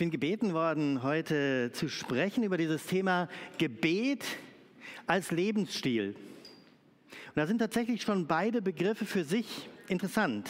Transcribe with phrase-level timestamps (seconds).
[0.00, 4.24] bin gebeten worden, heute zu sprechen über dieses Thema Gebet
[5.06, 6.14] als Lebensstil.
[6.14, 10.48] Und da sind tatsächlich schon beide Begriffe für sich interessant.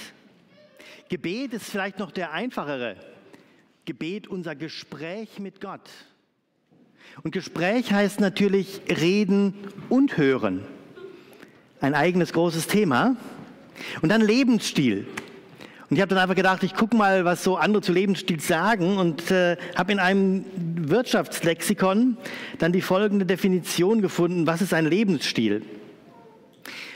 [1.08, 2.94] Gebet ist vielleicht noch der einfachere.
[3.86, 5.90] Gebet unser Gespräch mit Gott.
[7.24, 9.54] Und Gespräch heißt natürlich reden
[9.88, 10.64] und hören.
[11.80, 13.16] Ein eigenes großes Thema.
[14.00, 15.08] Und dann Lebensstil.
[15.90, 18.96] Und ich habe dann einfach gedacht, ich gucke mal, was so andere zu Lebensstil sagen
[18.96, 22.16] und äh, habe in einem Wirtschaftslexikon
[22.58, 25.62] dann die folgende Definition gefunden, was ist ein Lebensstil?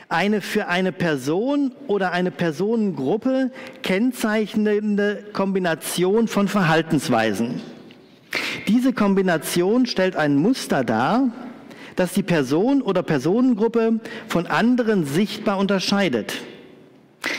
[0.08, 3.50] Eine für eine Person oder eine Personengruppe
[3.82, 7.62] kennzeichnende Kombination von Verhaltensweisen.
[8.68, 11.32] Diese Kombination stellt ein Muster dar,
[11.96, 13.98] das die Person oder Personengruppe
[14.28, 16.34] von anderen sichtbar unterscheidet.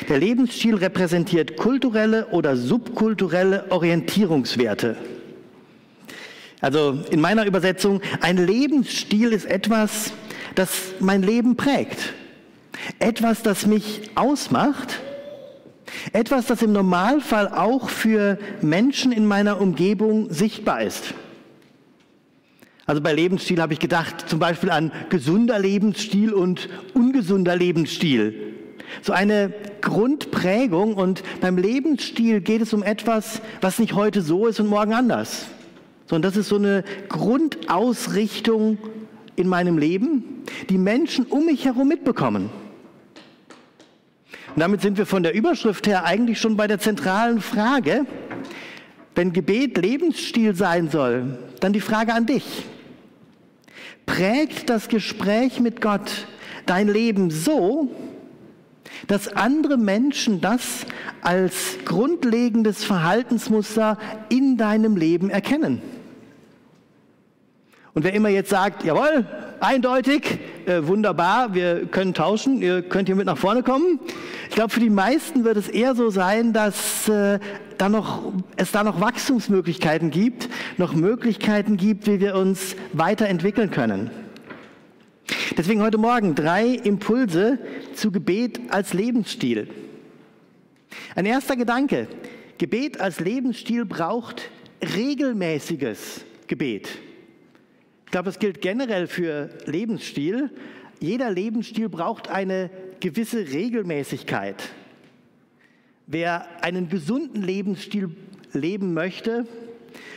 [0.09, 4.98] Der Lebensstil repräsentiert kulturelle oder subkulturelle Orientierungswerte.
[6.61, 10.14] Also in meiner Übersetzung, ein Lebensstil ist etwas,
[10.55, 12.14] das mein Leben prägt.
[13.00, 15.02] Etwas, das mich ausmacht.
[16.14, 21.14] Etwas, das im Normalfall auch für Menschen in meiner Umgebung sichtbar ist.
[22.86, 28.55] Also bei Lebensstil habe ich gedacht zum Beispiel an gesunder Lebensstil und ungesunder Lebensstil.
[29.02, 34.59] So eine Grundprägung und beim Lebensstil geht es um etwas, was nicht heute so ist
[34.59, 35.45] und morgen anders,
[36.08, 38.77] sondern das ist so eine Grundausrichtung
[39.36, 42.50] in meinem Leben, die Menschen um mich herum mitbekommen.
[44.55, 48.05] Und damit sind wir von der Überschrift her eigentlich schon bei der zentralen Frage.
[49.14, 52.66] Wenn Gebet Lebensstil sein soll, dann die Frage an dich.
[54.05, 56.27] Prägt das Gespräch mit Gott
[56.66, 57.89] dein Leben so,
[59.08, 60.86] dass andere Menschen das
[61.22, 63.98] als grundlegendes Verhaltensmuster
[64.30, 65.82] in deinem Leben erkennen.
[67.94, 69.26] Und wer immer jetzt sagt, jawohl,
[69.62, 74.00] eindeutig, äh, wunderbar, wir können tauschen, ihr könnt hier mit nach vorne kommen.
[74.50, 77.39] Ich glaube, für die meisten wird es eher so sein, dass äh,
[77.78, 84.10] da noch, es da noch Wachstumsmöglichkeiten gibt, noch Möglichkeiten gibt, wie wir uns weiterentwickeln können.
[85.58, 87.59] Deswegen heute Morgen drei Impulse
[87.93, 89.67] zu Gebet als Lebensstil.
[91.15, 92.08] Ein erster Gedanke.
[92.58, 94.49] Gebet als Lebensstil braucht
[94.95, 96.89] regelmäßiges Gebet.
[98.05, 100.52] Ich glaube, das gilt generell für Lebensstil.
[100.99, 102.69] Jeder Lebensstil braucht eine
[102.99, 104.63] gewisse Regelmäßigkeit.
[106.07, 108.15] Wer einen gesunden Lebensstil
[108.53, 109.47] leben möchte,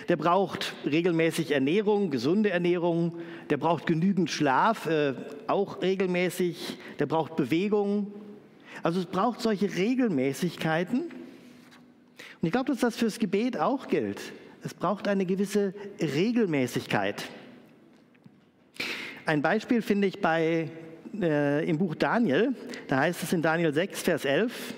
[0.09, 3.15] der braucht regelmäßig Ernährung, gesunde Ernährung,
[3.51, 5.15] der braucht genügend Schlaf, äh,
[5.47, 8.13] auch regelmäßig, der braucht Bewegung.
[8.83, 11.01] Also es braucht solche Regelmäßigkeiten.
[11.01, 14.21] Und ich glaube, dass das fürs Gebet auch gilt.
[14.63, 17.25] Es braucht eine gewisse Regelmäßigkeit.
[19.27, 20.71] Ein Beispiel finde ich bei,
[21.21, 22.55] äh, im Buch Daniel.
[22.87, 24.75] Da heißt es in Daniel 6, Vers 11.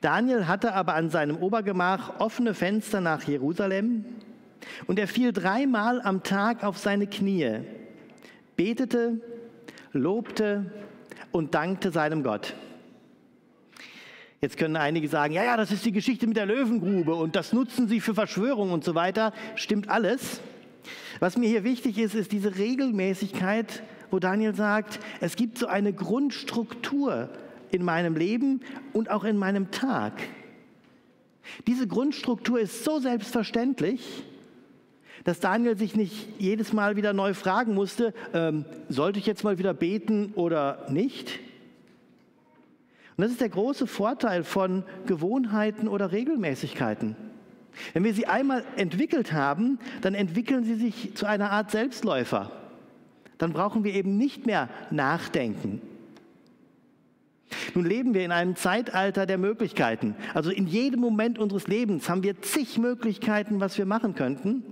[0.00, 4.04] Daniel hatte aber an seinem Obergemach offene Fenster nach Jerusalem
[4.86, 7.60] und er fiel dreimal am Tag auf seine Knie,
[8.56, 9.20] betete,
[9.92, 10.70] lobte
[11.32, 12.54] und dankte seinem Gott.
[14.40, 17.52] Jetzt können einige sagen, ja, ja, das ist die Geschichte mit der Löwengrube und das
[17.52, 19.32] nutzen sie für Verschwörungen und so weiter.
[19.56, 20.40] Stimmt alles.
[21.18, 23.82] Was mir hier wichtig ist, ist diese Regelmäßigkeit,
[24.12, 27.30] wo Daniel sagt, es gibt so eine Grundstruktur,
[27.70, 28.60] in meinem Leben
[28.92, 30.14] und auch in meinem Tag.
[31.66, 34.24] Diese Grundstruktur ist so selbstverständlich,
[35.24, 39.58] dass Daniel sich nicht jedes Mal wieder neu fragen musste, ähm, sollte ich jetzt mal
[39.58, 41.40] wieder beten oder nicht?
[43.16, 47.16] Und das ist der große Vorteil von Gewohnheiten oder Regelmäßigkeiten.
[47.92, 52.50] Wenn wir sie einmal entwickelt haben, dann entwickeln sie sich zu einer Art Selbstläufer.
[53.38, 55.80] Dann brauchen wir eben nicht mehr nachdenken.
[57.74, 60.14] Nun leben wir in einem Zeitalter der Möglichkeiten.
[60.34, 64.62] Also in jedem Moment unseres Lebens haben wir zig Möglichkeiten, was wir machen könnten.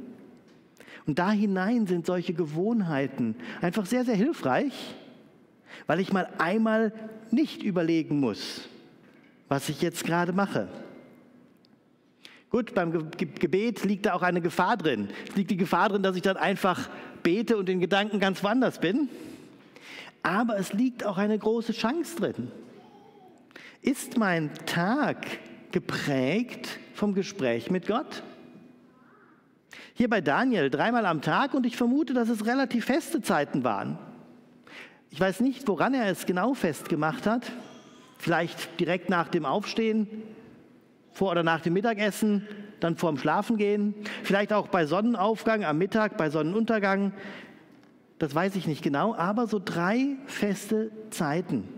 [1.06, 4.72] Und da hinein sind solche Gewohnheiten einfach sehr, sehr hilfreich,
[5.86, 6.92] weil ich mal einmal
[7.30, 8.68] nicht überlegen muss,
[9.48, 10.68] was ich jetzt gerade mache.
[12.50, 15.08] Gut, beim Gebet liegt da auch eine Gefahr drin.
[15.28, 16.88] Es liegt die Gefahr drin, dass ich dann einfach
[17.22, 19.08] bete und in Gedanken ganz woanders bin.
[20.22, 22.50] Aber es liegt auch eine große Chance drin.
[23.82, 25.26] Ist mein Tag
[25.70, 28.22] geprägt vom Gespräch mit Gott?
[29.94, 33.98] Hier bei Daniel dreimal am Tag und ich vermute, dass es relativ feste Zeiten waren.
[35.10, 37.50] Ich weiß nicht, woran er es genau festgemacht hat.
[38.18, 40.08] Vielleicht direkt nach dem Aufstehen,
[41.12, 42.46] vor oder nach dem Mittagessen,
[42.80, 47.12] dann vorm Schlafengehen, vielleicht auch bei Sonnenaufgang, am Mittag, bei Sonnenuntergang.
[48.18, 51.75] Das weiß ich nicht genau, aber so drei feste Zeiten.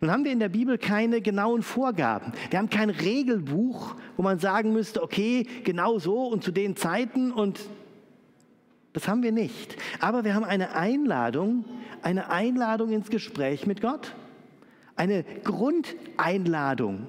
[0.00, 2.32] Nun haben wir in der Bibel keine genauen Vorgaben.
[2.50, 7.32] Wir haben kein Regelbuch, wo man sagen müsste, okay, genau so und zu den Zeiten
[7.32, 7.60] und
[8.92, 9.76] das haben wir nicht.
[10.00, 11.64] Aber wir haben eine Einladung,
[12.02, 14.14] eine Einladung ins Gespräch mit Gott.
[14.96, 17.06] Eine Grundeinladung.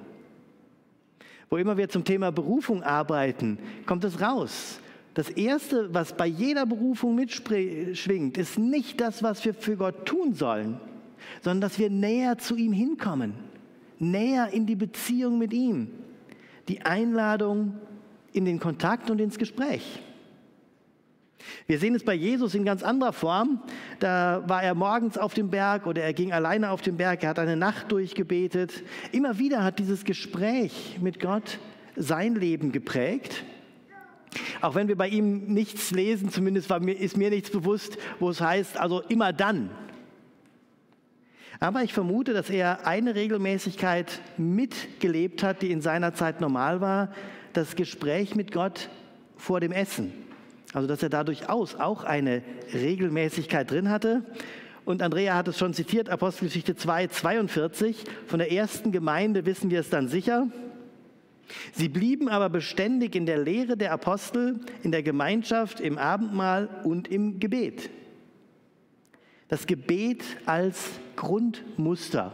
[1.50, 4.80] Wo immer wir zum Thema Berufung arbeiten, kommt es raus.
[5.12, 10.34] Das Erste, was bei jeder Berufung mitschwingt, ist nicht das, was wir für Gott tun
[10.34, 10.80] sollen,
[11.42, 13.34] sondern dass wir näher zu ihm hinkommen,
[13.98, 15.88] näher in die Beziehung mit ihm.
[16.68, 17.74] Die Einladung
[18.32, 20.00] in den Kontakt und ins Gespräch.
[21.66, 23.62] Wir sehen es bei Jesus in ganz anderer Form.
[24.00, 27.30] Da war er morgens auf dem Berg oder er ging alleine auf dem Berg, er
[27.30, 28.82] hat eine Nacht durchgebetet.
[29.12, 31.58] Immer wieder hat dieses Gespräch mit Gott
[31.96, 33.44] sein Leben geprägt.
[34.60, 38.78] Auch wenn wir bei ihm nichts lesen, zumindest ist mir nichts bewusst, wo es heißt,
[38.78, 39.70] also immer dann.
[41.60, 47.12] Aber ich vermute, dass er eine Regelmäßigkeit mitgelebt hat, die in seiner Zeit normal war,
[47.52, 48.88] das Gespräch mit Gott
[49.36, 50.12] vor dem Essen.
[50.72, 52.42] Also dass er da durchaus auch eine
[52.72, 54.24] Regelmäßigkeit drin hatte.
[54.84, 58.04] Und Andrea hat es schon zitiert, Apostelgeschichte 2, 42.
[58.26, 60.48] Von der ersten Gemeinde wissen wir es dann sicher.
[61.72, 67.08] Sie blieben aber beständig in der Lehre der Apostel, in der Gemeinschaft, im Abendmahl und
[67.08, 67.90] im Gebet.
[69.48, 72.32] Das Gebet als Grundmuster.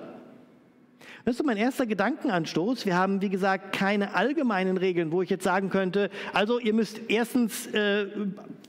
[1.25, 2.87] Das ist mein erster Gedankenanstoß.
[2.87, 7.01] Wir haben, wie gesagt, keine allgemeinen Regeln, wo ich jetzt sagen könnte, also ihr müsst
[7.09, 8.07] erstens äh,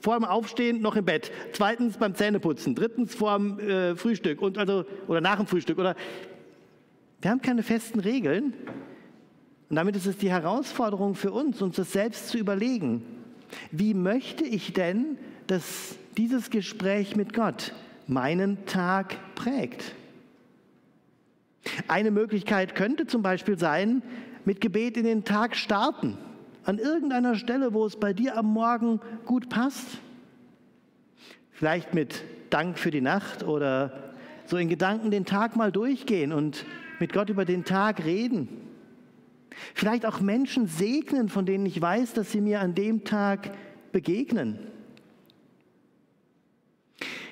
[0.01, 4.57] vor dem Aufstehen noch im Bett, zweitens beim Zähneputzen, drittens vor dem äh, Frühstück und
[4.57, 5.79] also, oder nach dem Frühstück.
[5.79, 5.95] Oder
[7.21, 8.53] wir haben keine festen Regeln.
[9.69, 13.03] Und damit ist es die Herausforderung für uns, uns das selbst zu überlegen.
[13.71, 15.17] Wie möchte ich denn,
[15.47, 17.73] dass dieses Gespräch mit Gott
[18.11, 19.95] meinen Tag prägt?
[21.87, 24.03] Eine Möglichkeit könnte zum Beispiel sein,
[24.45, 26.17] mit Gebet in den Tag starten.
[26.63, 29.99] An irgendeiner Stelle, wo es bei dir am Morgen gut passt.
[31.51, 34.13] Vielleicht mit Dank für die Nacht oder
[34.45, 36.65] so in Gedanken den Tag mal durchgehen und
[36.99, 38.49] mit Gott über den Tag reden.
[39.73, 43.51] Vielleicht auch Menschen segnen, von denen ich weiß, dass sie mir an dem Tag
[43.91, 44.59] begegnen.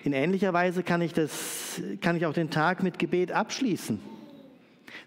[0.04, 4.00] In ähnlicher Weise kann ich, das, kann ich auch den Tag mit Gebet abschließen.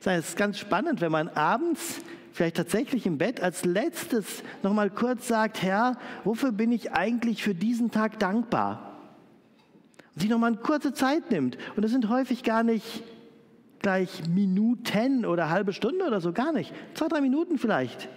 [0.05, 2.01] Es ist ganz spannend, wenn man abends
[2.33, 7.55] vielleicht tatsächlich im Bett als letztes nochmal kurz sagt, Herr, wofür bin ich eigentlich für
[7.55, 8.99] diesen Tag dankbar?
[10.15, 11.57] Und sich nochmal eine kurze Zeit nimmt.
[11.77, 13.03] Und es sind häufig gar nicht
[13.81, 16.73] gleich Minuten oder halbe Stunde oder so, gar nicht.
[16.95, 18.09] Zwei, drei Minuten vielleicht.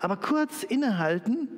[0.00, 1.48] Aber kurz innehalten,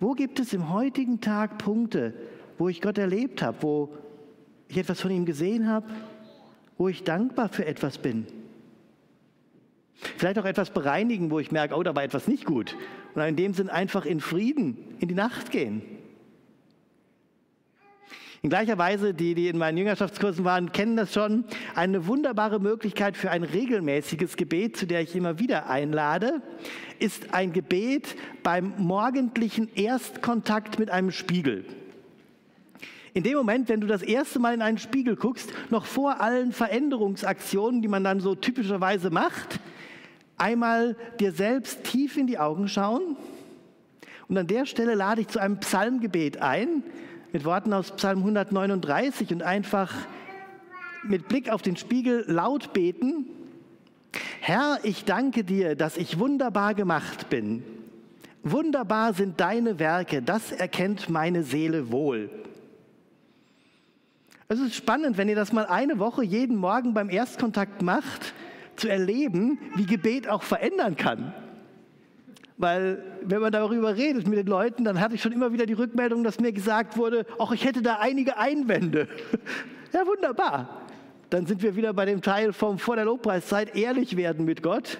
[0.00, 2.14] wo gibt es im heutigen Tag Punkte,
[2.62, 3.88] wo ich Gott erlebt habe, wo
[4.68, 5.84] ich etwas von ihm gesehen habe,
[6.78, 8.24] wo ich dankbar für etwas bin?
[9.94, 12.76] Vielleicht auch etwas bereinigen, wo ich merke, oh, da war etwas nicht gut.
[13.16, 15.82] Und in dem Sinn einfach in Frieden in die Nacht gehen.
[18.42, 21.44] In gleicher Weise, die, die in meinen Jüngerschaftskursen waren, kennen das schon.
[21.74, 26.40] Eine wunderbare Möglichkeit für ein regelmäßiges Gebet, zu der ich immer wieder einlade,
[27.00, 31.64] ist ein Gebet beim morgendlichen Erstkontakt mit einem Spiegel.
[33.14, 36.52] In dem Moment, wenn du das erste Mal in einen Spiegel guckst, noch vor allen
[36.52, 39.60] Veränderungsaktionen, die man dann so typischerweise macht,
[40.38, 43.16] einmal dir selbst tief in die Augen schauen.
[44.28, 46.82] Und an der Stelle lade ich zu einem Psalmgebet ein,
[47.32, 49.92] mit Worten aus Psalm 139 und einfach
[51.02, 53.26] mit Blick auf den Spiegel laut beten.
[54.40, 57.62] Herr, ich danke dir, dass ich wunderbar gemacht bin.
[58.42, 62.30] Wunderbar sind deine Werke, das erkennt meine Seele wohl.
[64.52, 68.34] Es ist spannend, wenn ihr das mal eine Woche jeden Morgen beim Erstkontakt macht
[68.76, 71.32] zu erleben, wie Gebet auch verändern kann.
[72.58, 75.72] Weil wenn man darüber redet mit den Leuten, dann hatte ich schon immer wieder die
[75.72, 79.08] Rückmeldung, dass mir gesagt wurde, auch ich hätte da einige Einwände.
[79.94, 80.82] ja, wunderbar.
[81.30, 84.98] Dann sind wir wieder bei dem Teil vom vor der Lobpreiszeit, ehrlich werden mit Gott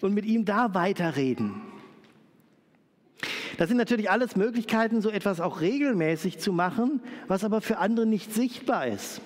[0.00, 1.71] und mit ihm da weiterreden.
[3.58, 8.06] Das sind natürlich alles Möglichkeiten, so etwas auch regelmäßig zu machen, was aber für andere
[8.06, 9.20] nicht sichtbar ist.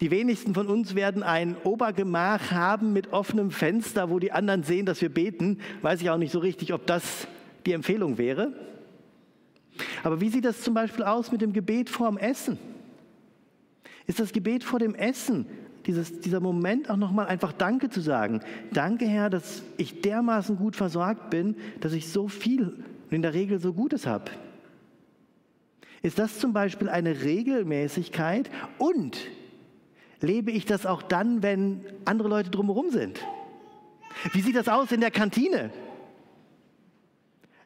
[0.00, 4.86] Die wenigsten von uns werden ein Obergemach haben mit offenem Fenster, wo die anderen sehen,
[4.86, 5.58] dass wir beten.
[5.82, 7.26] Weiß ich auch nicht so richtig, ob das
[7.66, 8.52] die Empfehlung wäre.
[10.04, 12.58] Aber wie sieht das zum Beispiel aus mit dem Gebet vorm Essen?
[14.06, 15.46] Ist das Gebet vor dem Essen
[15.88, 18.40] dieses, dieser Moment auch nochmal einfach Danke zu sagen.
[18.72, 23.32] Danke, Herr, dass ich dermaßen gut versorgt bin, dass ich so viel und in der
[23.32, 24.30] Regel so Gutes habe.
[26.02, 29.18] Ist das zum Beispiel eine Regelmäßigkeit und
[30.20, 33.18] lebe ich das auch dann, wenn andere Leute drumherum sind?
[34.32, 35.70] Wie sieht das aus in der Kantine?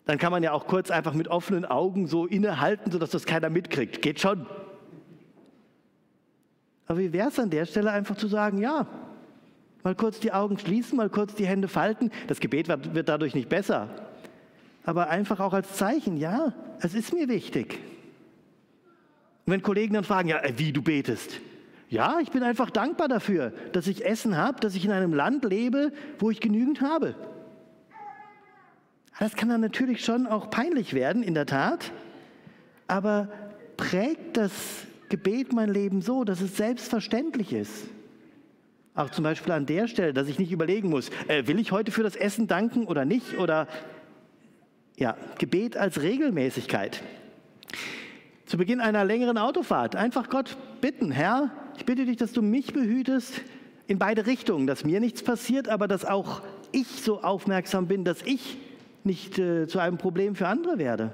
[0.05, 3.51] Dann kann man ja auch kurz einfach mit offenen Augen so innehalten, sodass das keiner
[3.51, 4.01] mitkriegt.
[4.01, 4.47] Geht schon.
[6.87, 8.87] Aber wie wäre es an der Stelle einfach zu sagen, ja,
[9.83, 12.11] mal kurz die Augen schließen, mal kurz die Hände falten.
[12.29, 13.89] Das Gebet wird, dadurch nicht besser.
[14.85, 17.79] Aber einfach auch als Zeichen, ja, es ist mir wichtig.
[19.47, 21.41] Und wenn Kollegen dann fragen, ja, äh, wie du betest.
[21.89, 25.45] Ja, ich bin einfach dankbar dafür, dass ich Essen habe, dass ich in einem Land
[25.45, 27.15] lebe, wo ich genügend habe.
[29.19, 31.93] Das kann dann natürlich schon auch peinlich werden, in der Tat.
[32.87, 33.29] Aber
[33.77, 34.53] prägt das
[35.13, 37.85] Gebet mein Leben so, dass es selbstverständlich ist?
[38.95, 41.93] Auch zum Beispiel an der Stelle, dass ich nicht überlegen muss, äh, will ich heute
[41.93, 43.37] für das Essen danken oder nicht?
[43.37, 43.69] Oder
[44.97, 47.03] ja, Gebet als Regelmäßigkeit.
[48.47, 52.73] Zu Beginn einer längeren Autofahrt einfach Gott bitten, Herr, ich bitte dich, dass du mich
[52.73, 53.43] behütest
[53.87, 56.41] in beide Richtungen, dass mir nichts passiert, aber dass auch
[56.71, 58.57] ich so aufmerksam bin, dass ich
[59.05, 61.13] nicht äh, zu einem Problem für andere werde.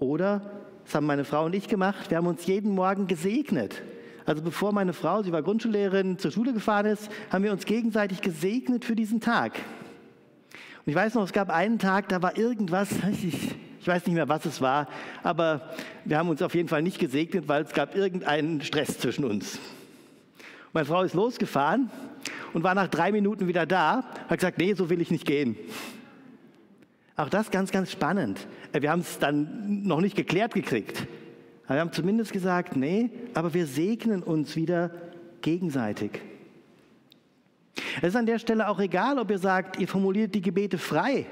[0.00, 0.42] Oder,
[0.84, 3.82] das haben meine Frau und ich gemacht, wir haben uns jeden Morgen gesegnet.
[4.24, 8.20] Also bevor meine Frau, sie war Grundschullehrerin, zur Schule gefahren ist, haben wir uns gegenseitig
[8.20, 9.58] gesegnet für diesen Tag.
[10.84, 12.90] Und ich weiß noch, es gab einen Tag, da war irgendwas,
[13.22, 14.88] ich, ich weiß nicht mehr, was es war,
[15.22, 15.74] aber
[16.04, 19.58] wir haben uns auf jeden Fall nicht gesegnet, weil es gab irgendeinen Stress zwischen uns.
[20.72, 21.90] Meine Frau ist losgefahren
[22.52, 25.56] und war nach drei Minuten wieder da, hat gesagt, nee, so will ich nicht gehen.
[27.16, 28.46] Auch das ganz, ganz spannend.
[28.72, 31.06] Äh, wir haben es dann noch nicht geklärt gekriegt.
[31.66, 34.90] Aber wir haben zumindest gesagt, nee, aber wir segnen uns wieder
[35.40, 36.20] gegenseitig.
[38.00, 41.26] Es ist an der Stelle auch egal, ob ihr sagt, ihr formuliert die Gebete frei.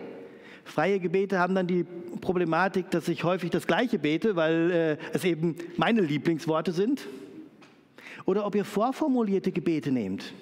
[0.64, 1.84] Freie Gebete haben dann die
[2.20, 7.06] Problematik, dass ich häufig das Gleiche bete, weil äh, es eben meine Lieblingsworte sind.
[8.26, 10.32] Oder ob ihr vorformulierte Gebete nehmt.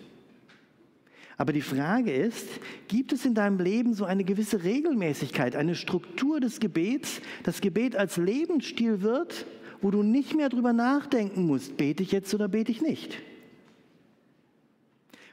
[1.38, 2.46] Aber die Frage ist,
[2.88, 7.94] gibt es in deinem Leben so eine gewisse Regelmäßigkeit, eine Struktur des Gebets, das Gebet
[7.94, 9.46] als Lebensstil wird,
[9.80, 13.18] wo du nicht mehr drüber nachdenken musst, bete ich jetzt oder bete ich nicht?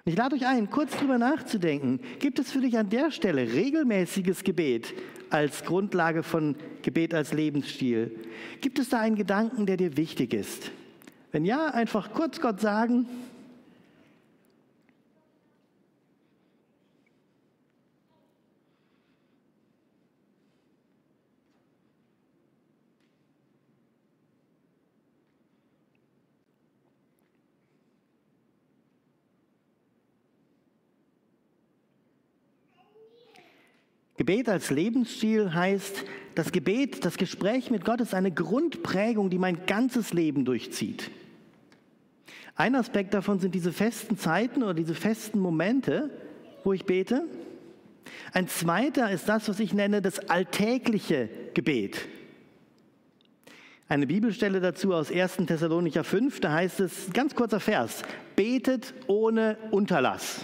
[0.05, 1.99] Und ich lade euch ein, kurz drüber nachzudenken.
[2.19, 4.93] Gibt es für dich an der Stelle regelmäßiges Gebet
[5.31, 8.11] als Grundlage von Gebet als Lebensstil?
[8.61, 10.69] Gibt es da einen Gedanken, der dir wichtig ist?
[11.31, 13.07] Wenn ja, einfach kurz Gott sagen,
[34.25, 36.03] Gebet als Lebensstil heißt,
[36.33, 41.11] das Gebet, das Gespräch mit Gott ist eine Grundprägung, die mein ganzes Leben durchzieht.
[42.55, 46.09] Ein Aspekt davon sind diese festen Zeiten oder diese festen Momente,
[46.63, 47.27] wo ich bete.
[48.33, 52.07] Ein zweiter ist das, was ich nenne, das alltägliche Gebet.
[53.87, 55.35] Eine Bibelstelle dazu aus 1.
[55.45, 58.01] Thessalonicher 5, da heißt es, ganz kurzer Vers,
[58.35, 60.43] betet ohne Unterlass.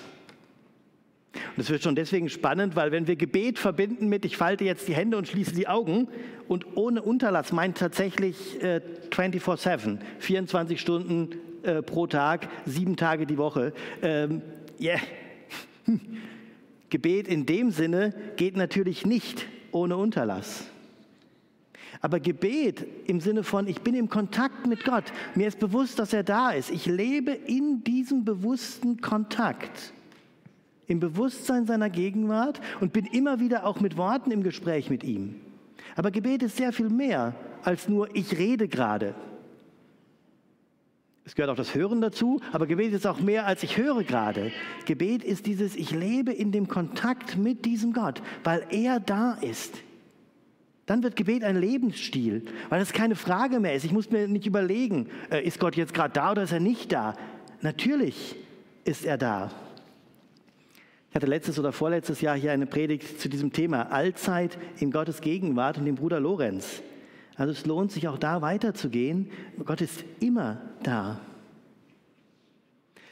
[1.34, 4.88] Und es wird schon deswegen spannend, weil wenn wir Gebet verbinden mit, ich falte jetzt
[4.88, 6.10] die Hände und schließe die Augen
[6.48, 11.30] und ohne Unterlass meint tatsächlich äh, 24-7, 24 Stunden
[11.64, 13.74] äh, pro Tag, sieben Tage die Woche.
[14.02, 14.42] Ähm,
[14.80, 15.00] yeah.
[16.90, 20.66] Gebet in dem Sinne geht natürlich nicht ohne Unterlass.
[22.02, 26.12] Aber Gebet im Sinne von, ich bin im Kontakt mit Gott, mir ist bewusst, dass
[26.12, 29.94] er da ist, ich lebe in diesem bewussten Kontakt
[30.92, 35.36] im Bewusstsein seiner Gegenwart und bin immer wieder auch mit Worten im Gespräch mit ihm.
[35.96, 37.34] Aber Gebet ist sehr viel mehr
[37.64, 39.16] als nur ich rede gerade.
[41.24, 44.52] Es gehört auch das Hören dazu, aber Gebet ist auch mehr als ich höre gerade.
[44.86, 49.76] Gebet ist dieses, ich lebe in dem Kontakt mit diesem Gott, weil er da ist.
[50.88, 53.86] Dann wird Gebet ein Lebensstil, weil es keine Frage mehr ist.
[53.86, 56.92] Ich muss mir nicht überlegen, äh, ist Gott jetzt gerade da oder ist er nicht
[56.92, 57.14] da?
[57.62, 58.36] Natürlich
[58.84, 59.52] ist er da.
[61.12, 65.20] Ich hatte letztes oder vorletztes Jahr hier eine Predigt zu diesem Thema Allzeit in Gottes
[65.20, 66.82] Gegenwart und dem Bruder Lorenz.
[67.36, 69.30] Also es lohnt sich auch da weiterzugehen.
[69.66, 71.20] Gott ist immer da.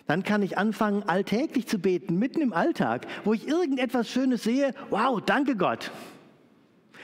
[0.08, 4.74] Dann kann ich anfangen, alltäglich zu beten, mitten im Alltag, wo ich irgendetwas Schönes sehe.
[4.92, 5.92] Wow, danke Gott.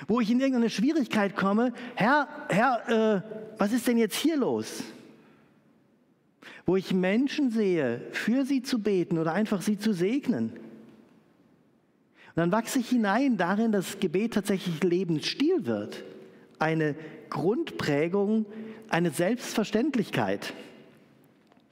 [0.08, 1.74] Wo ich in irgendeine Schwierigkeit komme.
[1.96, 3.22] Herr, Herr, äh,
[3.58, 4.82] was ist denn jetzt hier los?
[6.66, 10.52] wo ich Menschen sehe, für sie zu beten oder einfach sie zu segnen.
[12.36, 16.04] Und dann wachse ich hinein darin, dass Gebet tatsächlich Lebensstil wird,
[16.60, 16.96] eine
[17.30, 18.46] Grundprägung,
[18.89, 20.54] eine Selbstverständlichkeit.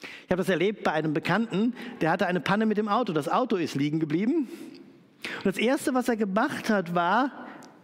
[0.01, 3.11] Ich habe das erlebt bei einem Bekannten, der hatte eine Panne mit dem Auto.
[3.11, 4.47] Das Auto ist liegen geblieben.
[5.37, 7.31] Und das Erste, was er gemacht hat, war,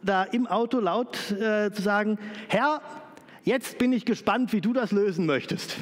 [0.01, 2.17] da im Auto laut äh, zu sagen,
[2.47, 2.81] Herr,
[3.43, 5.75] jetzt bin ich gespannt, wie du das lösen möchtest.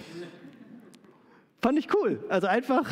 [1.62, 2.24] Fand ich cool.
[2.30, 2.90] Also einfach,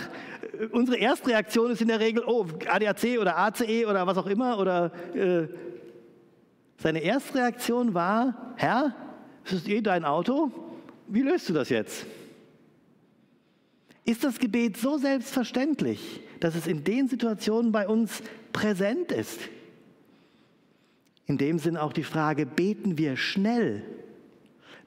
[0.60, 4.60] äh, unsere Erstreaktion ist in der Regel, oh, ADAC oder ACE oder was auch immer.
[4.60, 5.48] Oder äh,
[6.78, 8.96] seine Erstreaktion war, Herr,
[9.46, 10.52] es ist eh dein Auto,
[11.08, 12.06] wie löst du das jetzt?
[14.06, 18.22] Ist das Gebet so selbstverständlich, dass es in den Situationen bei uns
[18.54, 19.40] präsent ist?
[21.28, 23.84] In dem Sinn auch die Frage, beten wir schnell?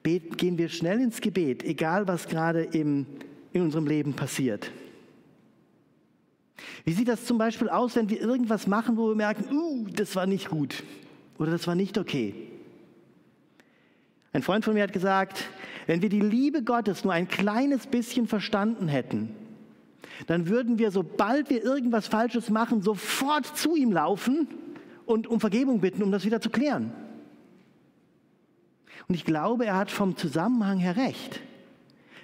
[0.05, 3.07] Beten, gehen wir schnell ins Gebet, egal was gerade im,
[3.53, 4.71] in unserem Leben passiert?
[6.85, 10.17] Wie sieht das zum Beispiel aus, wenn wir irgendwas machen, wo wir merken, uh, das
[10.17, 10.83] war nicht gut
[11.39, 12.35] oder das war nicht okay?
[14.33, 15.45] Ein Freund von mir hat gesagt,
[15.87, 19.35] wenn wir die Liebe Gottes nur ein kleines bisschen verstanden hätten,
[20.27, 24.49] dann würden wir, sobald wir irgendwas Falsches machen, sofort zu ihm laufen
[25.07, 26.93] und um Vergebung bitten, um das wieder zu klären.
[29.09, 31.41] Und ich glaube, er hat vom Zusammenhang her recht.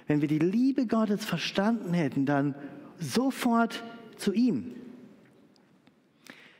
[0.07, 2.55] Wenn wir die Liebe Gottes verstanden hätten, dann
[2.99, 3.83] sofort
[4.17, 4.75] zu ihm.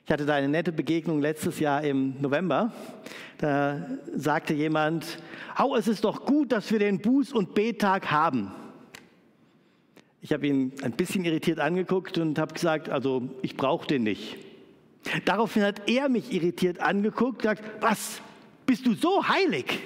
[0.06, 2.72] Ich hatte da eine nette Begegnung letztes Jahr im November.
[3.40, 5.18] Da sagte jemand,
[5.60, 8.52] oh, es ist doch gut, dass wir den Buß- und Bettag haben.
[10.22, 14.38] Ich habe ihn ein bisschen irritiert angeguckt und habe gesagt, also ich brauche den nicht.
[15.26, 18.22] Daraufhin hat er mich irritiert angeguckt und gesagt, was,
[18.66, 19.80] bist du so heilig?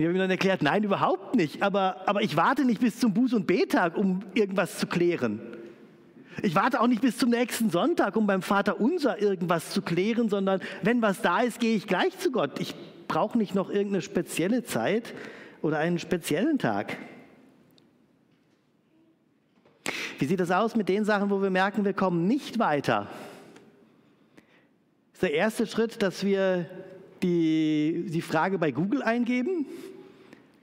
[0.00, 3.12] Ich habe ihm dann erklärt, nein, überhaupt nicht, aber, aber ich warte nicht bis zum
[3.12, 5.42] Buß- und Bettag, um irgendwas zu klären.
[6.40, 10.30] Ich warte auch nicht bis zum nächsten Sonntag, um beim Vater unser irgendwas zu klären,
[10.30, 12.60] sondern wenn was da ist, gehe ich gleich zu Gott.
[12.60, 12.74] Ich
[13.08, 15.12] brauche nicht noch irgendeine spezielle Zeit
[15.60, 16.96] oder einen speziellen Tag.
[20.18, 23.06] Wie sieht es aus mit den Sachen, wo wir merken, wir kommen nicht weiter?
[25.12, 26.64] Ist der erste Schritt, dass wir
[27.22, 29.66] die, die Frage bei Google eingeben?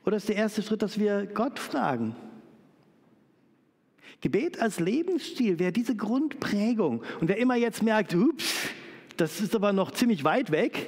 [0.08, 2.16] Oder ist der erste Schritt, dass wir Gott fragen?
[4.22, 7.04] Gebet als Lebensstil wäre diese Grundprägung.
[7.20, 8.70] Und wer immer jetzt merkt, ups,
[9.18, 10.88] das ist aber noch ziemlich weit weg,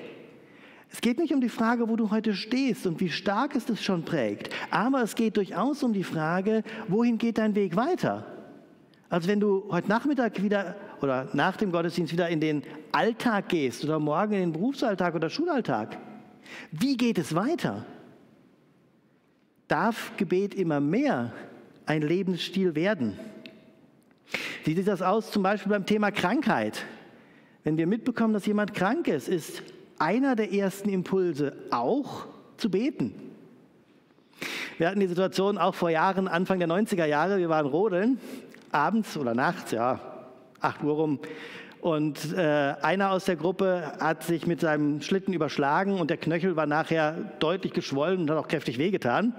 [0.89, 3.83] es geht nicht um die Frage, wo du heute stehst und wie stark es das
[3.83, 8.25] schon prägt, aber es geht durchaus um die Frage, wohin geht dein Weg weiter?
[9.09, 13.83] Also wenn du heute Nachmittag wieder oder nach dem Gottesdienst wieder in den Alltag gehst
[13.83, 15.97] oder morgen in den Berufsalltag oder Schulalltag,
[16.71, 17.85] wie geht es weiter?
[19.69, 21.31] Darf Gebet immer mehr
[21.85, 23.17] ein Lebensstil werden.
[24.63, 26.83] Wie sieht das aus zum Beispiel beim Thema Krankheit?
[27.63, 29.61] Wenn wir mitbekommen, dass jemand krank ist, ist
[29.99, 32.25] einer der ersten Impulse auch
[32.57, 33.13] zu beten.
[34.79, 38.19] Wir hatten die Situation auch vor Jahren, Anfang der 90er Jahre, wir waren rodeln,
[38.71, 39.99] abends oder nachts, ja,
[40.61, 41.19] 8 Uhr rum.
[41.79, 46.55] Und äh, einer aus der Gruppe hat sich mit seinem Schlitten überschlagen und der Knöchel
[46.55, 49.33] war nachher deutlich geschwollen und hat auch kräftig wehgetan.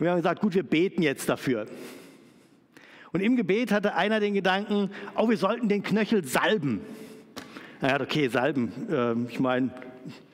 [0.00, 1.66] Und wir haben gesagt, gut, wir beten jetzt dafür.
[3.12, 6.80] Und im Gebet hatte einer den Gedanken, oh, wir sollten den Knöchel salben.
[7.82, 8.72] Er hat, okay, salben.
[8.90, 9.68] Ähm, ich meine,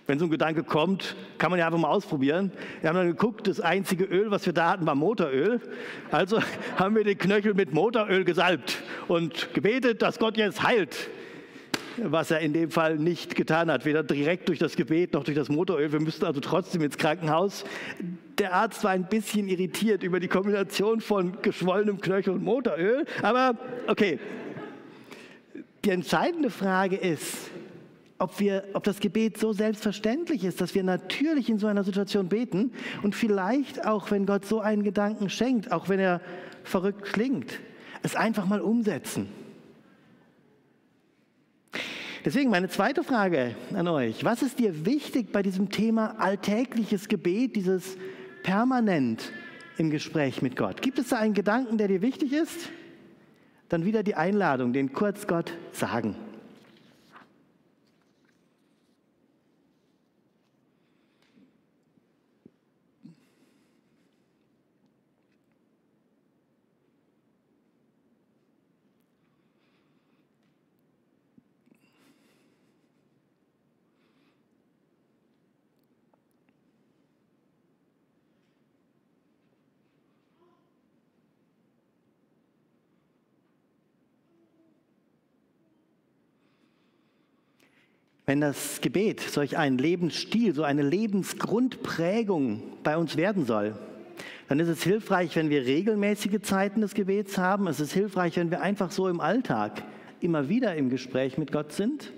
[0.06, 2.52] wenn so ein Gedanke kommt, kann man ja einfach mal ausprobieren.
[2.80, 5.60] Wir haben dann geguckt, das einzige Öl, was wir da hatten, war Motoröl.
[6.12, 6.38] Also
[6.76, 11.10] haben wir den Knöchel mit Motoröl gesalbt und gebetet, dass Gott jetzt heilt
[12.02, 15.36] was er in dem Fall nicht getan hat, weder direkt durch das Gebet noch durch
[15.36, 15.92] das Motoröl.
[15.92, 17.64] Wir müssten also trotzdem ins Krankenhaus.
[18.38, 23.56] Der Arzt war ein bisschen irritiert über die Kombination von geschwollenem Knöchel und Motoröl, aber
[23.86, 24.18] okay.
[25.84, 27.50] Die entscheidende Frage ist,
[28.18, 32.28] ob, wir, ob das Gebet so selbstverständlich ist, dass wir natürlich in so einer Situation
[32.28, 36.20] beten und vielleicht auch, wenn Gott so einen Gedanken schenkt, auch wenn er
[36.64, 37.60] verrückt klingt,
[38.02, 39.28] es einfach mal umsetzen.
[42.26, 44.24] Deswegen meine zweite Frage an euch.
[44.24, 47.96] Was ist dir wichtig bei diesem Thema alltägliches Gebet, dieses
[48.42, 49.30] permanent
[49.78, 50.82] im Gespräch mit Gott?
[50.82, 52.70] Gibt es da einen Gedanken, der dir wichtig ist?
[53.68, 56.16] Dann wieder die Einladung, den kurz Gott sagen.
[88.28, 93.76] Wenn das Gebet solch ein Lebensstil, so eine Lebensgrundprägung bei uns werden soll,
[94.48, 97.68] dann ist es hilfreich, wenn wir regelmäßige Zeiten des Gebets haben.
[97.68, 99.84] Es ist hilfreich, wenn wir einfach so im Alltag
[100.20, 102.12] immer wieder im Gespräch mit Gott sind.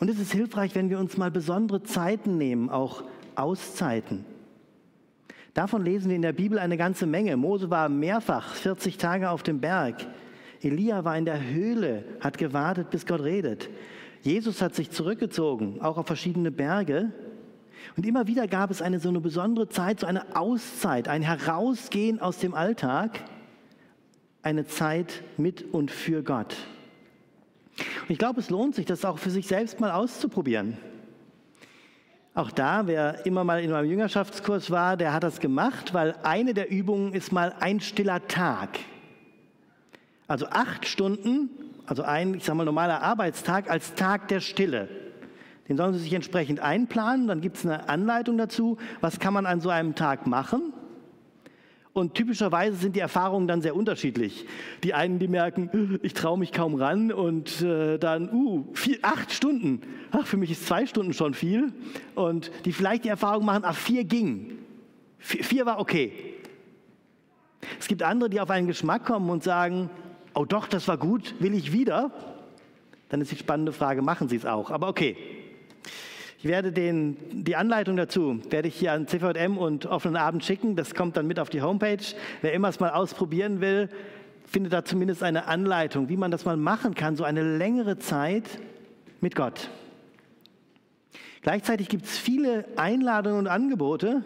[0.00, 3.04] Und es ist hilfreich, wenn wir uns mal besondere Zeiten nehmen, auch
[3.36, 4.24] Auszeiten.
[5.54, 7.36] Davon lesen wir in der Bibel eine ganze Menge.
[7.36, 10.04] Mose war mehrfach 40 Tage auf dem Berg.
[10.62, 13.68] Elia war in der Höhle, hat gewartet, bis Gott redet.
[14.22, 17.12] Jesus hat sich zurückgezogen, auch auf verschiedene Berge.
[17.96, 22.20] Und immer wieder gab es eine so eine besondere Zeit, so eine Auszeit, ein Herausgehen
[22.20, 23.24] aus dem Alltag,
[24.42, 26.56] eine Zeit mit und für Gott.
[27.78, 30.76] Und ich glaube, es lohnt sich, das auch für sich selbst mal auszuprobieren.
[32.34, 36.54] Auch da, wer immer mal in meinem Jüngerschaftskurs war, der hat das gemacht, weil eine
[36.54, 38.78] der Übungen ist mal ein stiller Tag.
[40.28, 41.50] Also acht Stunden
[41.88, 44.88] also ein, ich sage mal, normaler Arbeitstag als Tag der Stille.
[45.68, 47.26] Den sollen Sie sich entsprechend einplanen.
[47.26, 50.72] Dann gibt es eine Anleitung dazu, was kann man an so einem Tag machen.
[51.94, 54.46] Und typischerweise sind die Erfahrungen dann sehr unterschiedlich.
[54.84, 59.32] Die einen, die merken, ich traue mich kaum ran und äh, dann, uh, vier, acht
[59.32, 59.80] Stunden.
[60.12, 61.72] Ach, für mich ist zwei Stunden schon viel.
[62.14, 64.58] Und die vielleicht die Erfahrung machen, ach, vier ging.
[65.18, 66.12] Vier, vier war okay.
[67.80, 69.90] Es gibt andere, die auf einen Geschmack kommen und sagen,
[70.38, 72.12] oh doch, das war gut, will ich wieder?
[73.08, 74.70] Dann ist die spannende Frage, machen Sie es auch?
[74.70, 75.16] Aber okay.
[76.38, 80.76] Ich werde den, die Anleitung dazu, werde ich hier an CVM und offenen Abend schicken.
[80.76, 82.04] Das kommt dann mit auf die Homepage.
[82.42, 83.88] Wer immer es mal ausprobieren will,
[84.44, 88.44] findet da zumindest eine Anleitung, wie man das mal machen kann, so eine längere Zeit
[89.20, 89.68] mit Gott.
[91.42, 94.22] Gleichzeitig gibt es viele Einladungen und Angebote.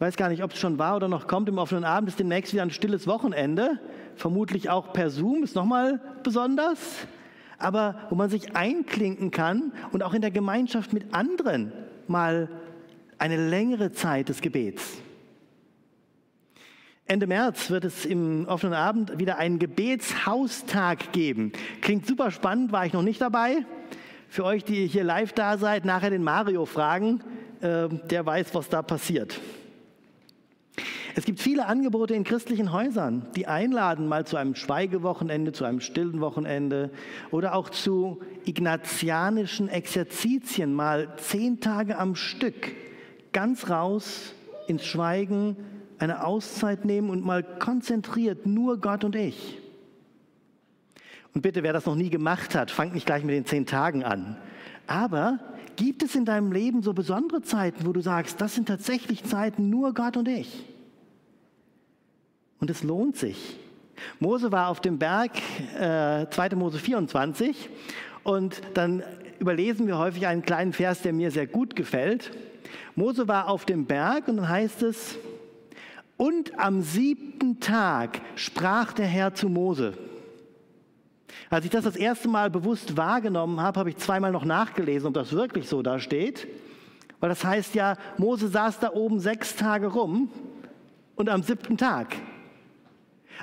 [0.00, 1.46] Ich weiß gar nicht, ob es schon war oder noch kommt.
[1.50, 3.78] Im offenen Abend ist demnächst wieder ein stilles Wochenende
[4.16, 6.78] vermutlich auch per Zoom, ist nochmal besonders,
[7.58, 11.70] aber wo man sich einklinken kann und auch in der Gemeinschaft mit anderen
[12.08, 12.48] mal
[13.18, 15.02] eine längere Zeit des Gebets.
[17.04, 21.52] Ende März wird es im offenen Abend wieder einen Gebetshaustag geben.
[21.82, 23.66] Klingt super spannend, war ich noch nicht dabei.
[24.30, 27.20] Für euch, die hier live da seid, nachher den Mario fragen,
[27.60, 29.38] äh, der weiß, was da passiert.
[31.14, 35.80] Es gibt viele Angebote in christlichen Häusern, die einladen mal zu einem Schweigewochenende, zu einem
[35.80, 36.90] stillen Wochenende
[37.30, 42.72] oder auch zu ignatianischen Exerzitien, mal zehn Tage am Stück,
[43.32, 44.34] ganz raus
[44.68, 45.56] ins Schweigen,
[45.98, 49.58] eine Auszeit nehmen und mal konzentriert nur Gott und ich.
[51.34, 54.04] Und bitte, wer das noch nie gemacht hat, fangt nicht gleich mit den zehn Tagen
[54.04, 54.36] an.
[54.86, 55.38] Aber
[55.76, 59.70] gibt es in deinem Leben so besondere Zeiten, wo du sagst, das sind tatsächlich Zeiten
[59.70, 60.64] nur Gott und ich?
[62.60, 63.58] Und es lohnt sich.
[64.18, 65.32] Mose war auf dem Berg,
[65.78, 66.56] äh, 2.
[66.56, 67.68] Mose 24,
[68.22, 69.02] und dann
[69.38, 72.30] überlesen wir häufig einen kleinen Vers, der mir sehr gut gefällt.
[72.94, 75.16] Mose war auf dem Berg und dann heißt es,
[76.16, 79.94] und am siebten Tag sprach der Herr zu Mose.
[81.48, 85.14] Als ich das das erste Mal bewusst wahrgenommen habe, habe ich zweimal noch nachgelesen, ob
[85.14, 86.46] das wirklich so da steht.
[87.20, 90.30] Weil das heißt ja, Mose saß da oben sechs Tage rum
[91.16, 92.16] und am siebten Tag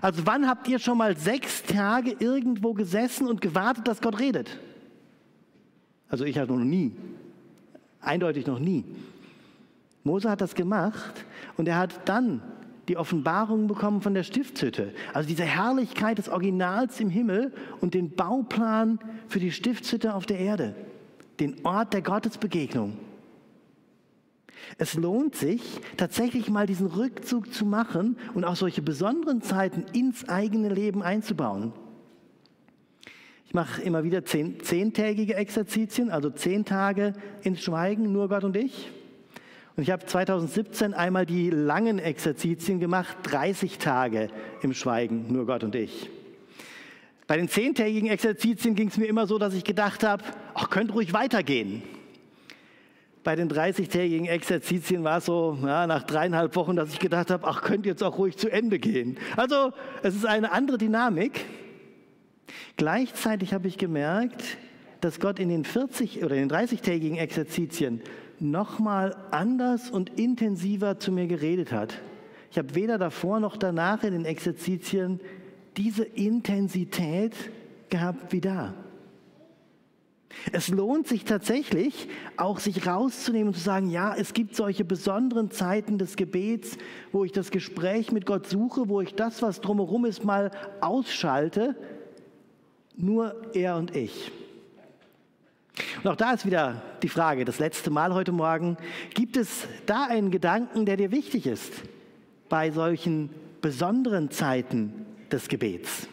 [0.01, 4.57] also wann habt ihr schon mal sechs Tage irgendwo gesessen und gewartet, dass Gott redet?
[6.09, 6.93] Also ich habe noch nie.
[8.01, 8.85] Eindeutig noch nie.
[10.03, 11.25] Mose hat das gemacht
[11.57, 12.41] und er hat dann
[12.87, 14.93] die Offenbarung bekommen von der Stiftshütte.
[15.13, 20.39] Also diese Herrlichkeit des Originals im Himmel und den Bauplan für die Stiftshütte auf der
[20.39, 20.73] Erde.
[21.39, 22.97] Den Ort der Gottesbegegnung.
[24.77, 25.61] Es lohnt sich,
[25.97, 31.73] tatsächlich mal diesen Rückzug zu machen und auch solche besonderen Zeiten ins eigene Leben einzubauen.
[33.45, 38.57] Ich mache immer wieder zehn, zehntägige Exerzitien, also zehn Tage ins Schweigen, nur Gott und
[38.57, 38.91] ich.
[39.77, 44.29] Und ich habe 2017 einmal die langen Exerzitien gemacht, 30 Tage
[44.63, 46.09] im Schweigen, nur Gott und ich.
[47.25, 50.93] Bei den zehntägigen Exerzitien ging es mir immer so, dass ich gedacht habe, ach, könnte
[50.93, 51.83] ruhig weitergehen
[53.27, 57.45] bei den 30-tägigen Exerzitien war es so ja, nach dreieinhalb Wochen, dass ich gedacht habe,
[57.45, 59.17] ach, könnte jetzt auch ruhig zu Ende gehen.
[59.35, 61.43] Also es ist eine andere Dynamik.
[62.77, 64.57] Gleichzeitig habe ich gemerkt,
[65.01, 68.01] dass Gott in den 40 oder den 30-tägigen Exerzitien
[68.39, 71.99] nochmal anders und intensiver zu mir geredet hat.
[72.49, 75.19] Ich habe weder davor noch danach in den Exerzitien
[75.75, 77.33] diese Intensität
[77.89, 78.73] gehabt wie da.
[80.51, 85.51] Es lohnt sich tatsächlich, auch sich rauszunehmen und zu sagen, ja, es gibt solche besonderen
[85.51, 86.77] Zeiten des Gebets,
[87.11, 91.75] wo ich das Gespräch mit Gott suche, wo ich das, was drumherum ist, mal ausschalte.
[92.95, 94.31] Nur er und ich.
[96.03, 98.77] Und auch da ist wieder die Frage, das letzte Mal heute Morgen,
[99.13, 101.71] gibt es da einen Gedanken, der dir wichtig ist
[102.49, 103.29] bei solchen
[103.61, 106.07] besonderen Zeiten des Gebets?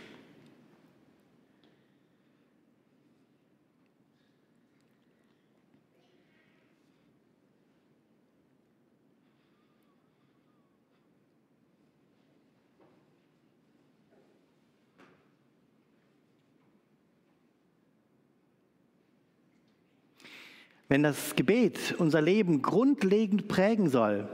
[20.88, 24.28] Wenn das Gebet unser Leben grundlegend prägen soll,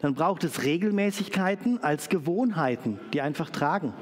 [0.00, 3.94] dann braucht es Regelmäßigkeiten als Gewohnheiten, die einfach tragen.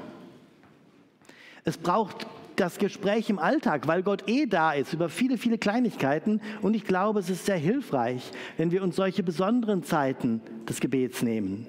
[1.63, 6.41] Es braucht das Gespräch im Alltag, weil Gott eh da ist, über viele, viele Kleinigkeiten.
[6.61, 11.21] Und ich glaube, es ist sehr hilfreich, wenn wir uns solche besonderen Zeiten des Gebets
[11.21, 11.67] nehmen.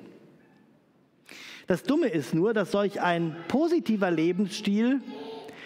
[1.67, 5.01] Das Dumme ist nur, dass solch ein positiver Lebensstil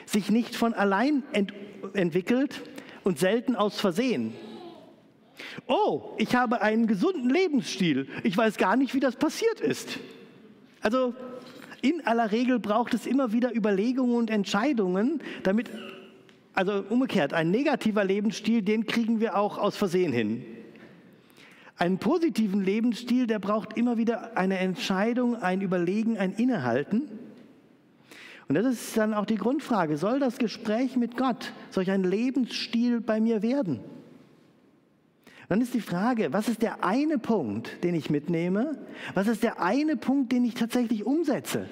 [0.05, 1.53] sich nicht von allein ent
[1.95, 2.63] entwickelt,
[3.07, 4.33] und selten aus Versehen.
[5.69, 8.09] Oh, ich habe einen gesunden Lebensstil.
[8.25, 10.01] Ich weiß gar nicht, wie das passiert ist.
[10.81, 11.15] Also
[11.83, 15.71] in aller Regel braucht es immer wieder Überlegungen und Entscheidungen, damit,
[16.53, 20.45] also umgekehrt, ein negativer Lebensstil, den kriegen wir auch aus Versehen hin.
[21.77, 27.09] Einen positiven Lebensstil, der braucht immer wieder eine Entscheidung, ein Überlegen, ein Innehalten.
[28.49, 33.01] Und das ist dann auch die Grundfrage, soll das Gespräch mit Gott solch ein Lebensstil
[33.01, 33.81] bei mir werden?
[35.49, 38.79] Dann ist die Frage, was ist der eine Punkt, den ich mitnehme?
[39.15, 41.69] Was ist der eine Punkt, den ich tatsächlich umsetze?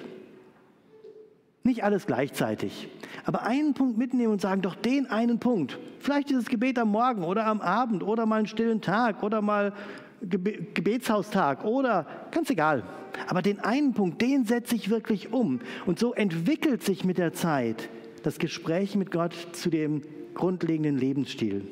[1.63, 2.89] Nicht alles gleichzeitig,
[3.25, 5.79] aber einen Punkt mitnehmen und sagen, doch den einen Punkt.
[5.99, 9.73] Vielleicht dieses Gebet am Morgen oder am Abend oder mal einen stillen Tag oder mal
[10.21, 12.83] Gebetshaustag oder ganz egal.
[13.27, 15.59] Aber den einen Punkt, den setze ich wirklich um.
[15.85, 17.89] Und so entwickelt sich mit der Zeit
[18.23, 20.01] das Gespräch mit Gott zu dem
[20.33, 21.65] grundlegenden Lebensstil.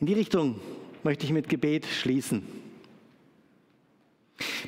[0.00, 0.60] In die Richtung
[1.02, 2.42] möchte ich mit Gebet schließen.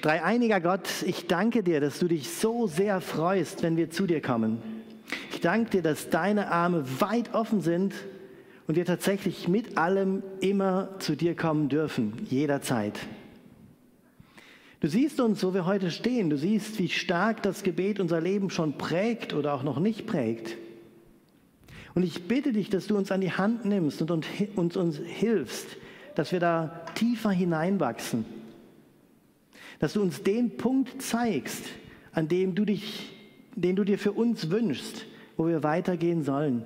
[0.00, 4.20] Dreieiniger Gott, ich danke dir, dass du dich so sehr freust, wenn wir zu dir
[4.20, 4.62] kommen.
[5.30, 7.94] Ich danke dir, dass deine Arme weit offen sind
[8.66, 12.98] und wir tatsächlich mit allem immer zu dir kommen dürfen, jederzeit.
[14.80, 16.30] Du siehst uns, wo wir heute stehen.
[16.30, 20.56] Du siehst, wie stark das Gebet unser Leben schon prägt oder auch noch nicht prägt.
[21.94, 25.66] Und ich bitte dich, dass du uns an die Hand nimmst und uns, uns hilfst,
[26.14, 28.24] dass wir da tiefer hineinwachsen.
[29.80, 31.64] Dass du uns den Punkt zeigst,
[32.12, 33.12] an dem du dich,
[33.54, 35.04] den du dir für uns wünschst,
[35.36, 36.64] wo wir weitergehen sollen.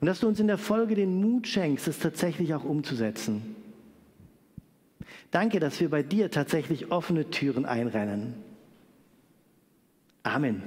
[0.00, 3.54] Und dass du uns in der Folge den Mut schenkst, es tatsächlich auch umzusetzen.
[5.30, 8.34] Danke, dass wir bei dir tatsächlich offene Türen einrennen.
[10.22, 10.62] Amen.